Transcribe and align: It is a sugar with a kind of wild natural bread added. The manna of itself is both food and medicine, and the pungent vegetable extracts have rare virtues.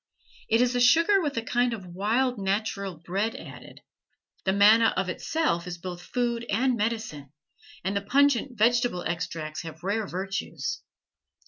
It 0.49 0.61
is 0.61 0.73
a 0.75 0.79
sugar 0.81 1.21
with 1.21 1.37
a 1.37 1.43
kind 1.43 1.73
of 1.75 1.85
wild 1.85 2.39
natural 2.39 2.95
bread 2.97 3.35
added. 3.35 3.81
The 4.45 4.51
manna 4.51 4.95
of 4.97 5.09
itself 5.09 5.67
is 5.67 5.77
both 5.77 6.01
food 6.01 6.43
and 6.49 6.75
medicine, 6.75 7.31
and 7.83 7.95
the 7.95 8.01
pungent 8.01 8.57
vegetable 8.57 9.03
extracts 9.03 9.61
have 9.61 9.83
rare 9.83 10.07
virtues. 10.07 10.81